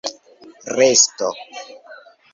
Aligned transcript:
resto 0.79 1.29